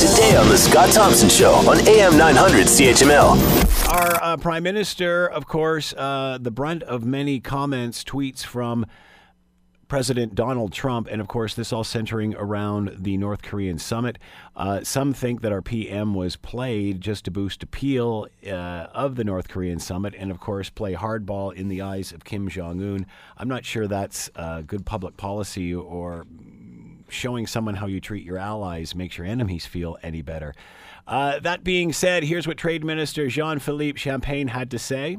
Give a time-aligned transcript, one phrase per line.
[0.00, 3.92] Today on The Scott Thompson Show on AM 900 CHML.
[3.92, 8.86] Our uh, Prime Minister, of course, uh, the brunt of many comments, tweets from
[9.88, 14.16] President Donald Trump, and of course, this all centering around the North Korean summit.
[14.56, 18.50] Uh, some think that our PM was played just to boost appeal uh,
[18.94, 22.48] of the North Korean summit, and of course, play hardball in the eyes of Kim
[22.48, 23.04] Jong Un.
[23.36, 26.24] I'm not sure that's uh, good public policy or
[27.12, 30.54] showing someone how you treat your allies makes your enemies feel any better.
[31.06, 35.18] Uh, that being said, here's what Trade Minister Jean Philippe Champagne had to say.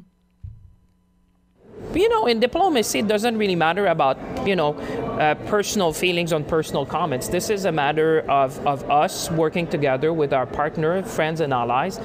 [1.94, 4.18] You know, in diplomacy, it doesn't really matter about,
[4.48, 4.76] you know,
[5.20, 7.28] uh, personal feelings on personal comments.
[7.28, 12.00] This is a matter of, of us working together with our partner, friends, and allies.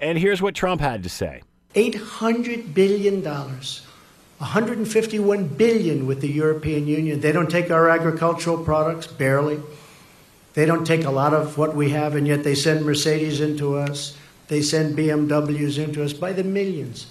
[0.00, 1.42] And here's what Trump had to say
[1.74, 3.22] $800 billion
[4.38, 7.20] 151 billion with the European Union.
[7.20, 9.60] They don't take our agricultural products, barely.
[10.54, 13.76] They don't take a lot of what we have, and yet they send Mercedes into
[13.76, 14.16] us.
[14.46, 17.08] They send BMWs into us by the millions.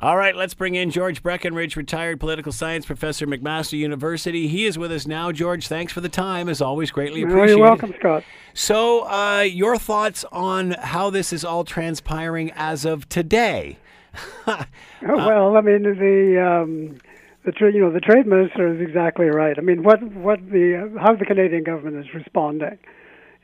[0.00, 4.48] All right, let's bring in George Breckenridge, retired political science professor, McMaster University.
[4.48, 5.32] He is with us now.
[5.32, 6.48] George, thanks for the time.
[6.48, 7.56] As always, greatly appreciated.
[7.56, 8.24] you're welcome, Scott.
[8.52, 13.78] So, uh, your thoughts on how this is all transpiring as of today?
[14.46, 14.66] oh,
[15.02, 16.98] well, I mean the um,
[17.44, 19.56] the tra- you know the trade minister is exactly right.
[19.58, 22.78] I mean, what what the how the Canadian government is responding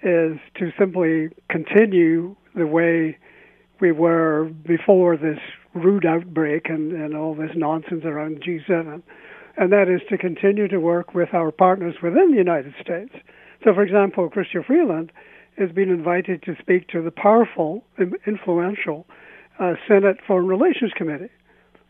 [0.02, 3.18] is to simply continue the way
[3.80, 5.38] we were before this
[5.74, 9.02] rude outbreak and, and all this nonsense around G7,
[9.56, 13.12] and that is to continue to work with our partners within the United States.
[13.64, 15.12] So, for example, Chrystia Freeland
[15.58, 17.84] has been invited to speak to the powerful,
[18.26, 19.06] influential
[19.60, 21.30] uh, Senate Foreign Relations Committee.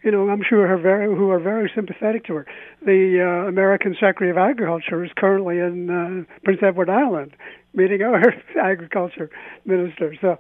[0.03, 2.47] You know, I'm sure her very, who are very sympathetic to her.
[2.85, 7.37] The uh, American Secretary of Agriculture is currently in uh, Prince Edward Island
[7.75, 9.31] meeting our agriculture
[9.65, 10.15] minister.
[10.21, 10.39] So,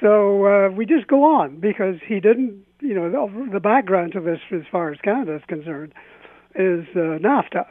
[0.00, 2.64] so uh, we just go on because he didn't.
[2.80, 5.92] You know, the, the background to this, as far as Canada is concerned,
[6.54, 7.66] is uh, NAFTA,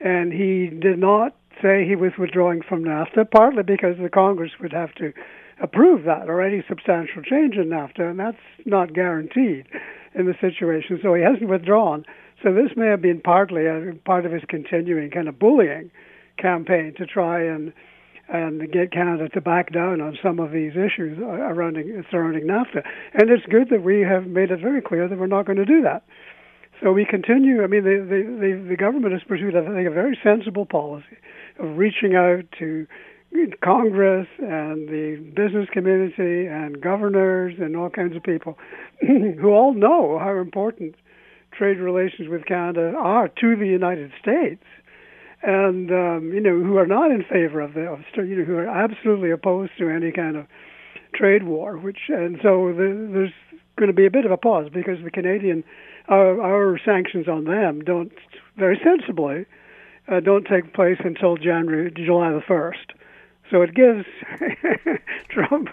[0.00, 4.72] and he did not say he was withdrawing from NAFTA, partly because the Congress would
[4.72, 5.14] have to
[5.62, 8.36] approve that or any substantial change in NAFTA, and that's
[8.66, 9.66] not guaranteed
[10.14, 10.98] in the situation.
[11.02, 12.04] So he hasn't withdrawn.
[12.42, 15.90] So this may have been partly a part of his continuing kind of bullying
[16.38, 17.72] campaign to try and
[18.28, 22.82] and get Canada to back down on some of these issues uh, surrounding surrounding NAFTA.
[23.14, 25.64] And it's good that we have made it very clear that we're not going to
[25.64, 26.02] do that.
[26.82, 27.62] So we continue.
[27.62, 31.16] I mean, the the the, the government has pursued, I think, a very sensible policy
[31.58, 32.86] of reaching out to
[33.62, 38.58] Congress and the business community and governors and all kinds of people
[39.00, 40.94] who all know how important
[41.56, 44.64] trade relations with Canada are to the United States,
[45.42, 48.56] and um, you know who are not in favor of the, of, you know, who
[48.56, 50.46] are absolutely opposed to any kind of
[51.14, 51.76] trade war.
[51.76, 53.32] Which and so the, there's
[53.76, 55.64] going to be a bit of a pause because the Canadian
[56.08, 58.12] our, our sanctions on them don't
[58.56, 59.46] very sensibly
[60.08, 62.92] uh, don't take place until January July the first.
[63.50, 64.04] So it gives
[65.28, 65.68] Trump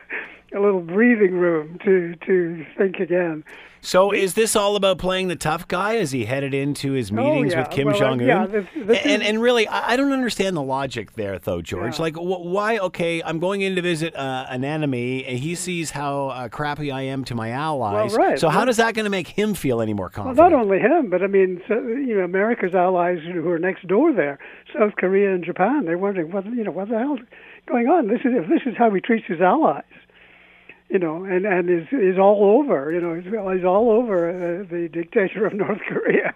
[0.56, 3.44] a little breathing room to to think again.
[3.82, 7.16] So is this all about playing the tough guy as he headed into his oh,
[7.16, 7.64] meetings oh, yeah.
[7.64, 8.28] with Kim well, Jong Un?
[8.28, 9.30] Yeah, this, this and, is...
[9.30, 11.96] and really, I don't understand the logic there, though, George.
[11.96, 12.02] Yeah.
[12.02, 12.78] Like, wh- why?
[12.80, 16.92] Okay, I'm going in to visit uh, an enemy, and he sees how uh, crappy
[16.92, 18.12] I am to my allies.
[18.12, 18.40] Well, right.
[18.40, 20.38] So how does that going to make him feel any more confident?
[20.38, 23.88] Well, not only him, but I mean, so, you know, America's allies who are next
[23.88, 24.40] door there,
[24.78, 25.86] South Korea and Japan.
[25.86, 27.18] They're wondering, what you know, what the hell
[27.66, 28.08] going on?
[28.08, 29.84] This is if this is how he treats his allies
[30.90, 32.92] you know, and and is is all over.
[32.92, 36.34] You know, he's all over uh, the dictator of North Korea.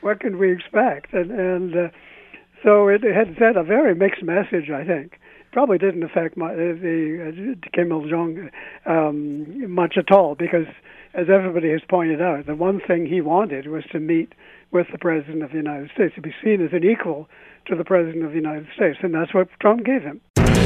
[0.00, 1.12] what can we expect?
[1.12, 1.88] And and uh,
[2.62, 4.70] so it, it had sent a very mixed message.
[4.70, 5.18] I think
[5.56, 8.50] probably didn't affect my, uh, the uh, Kim Il Jong
[8.84, 10.66] um, much at all because,
[11.14, 14.34] as everybody has pointed out, the one thing he wanted was to meet
[14.70, 17.26] with the president of the United States to be seen as an equal
[17.68, 20.20] to the president of the United States, and that's what Trump gave him.